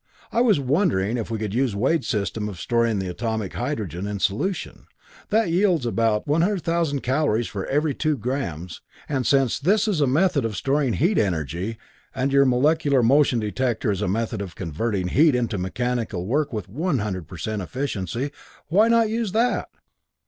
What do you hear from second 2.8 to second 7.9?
the atomic hydrogen in solution. That yields about 100,000 calories for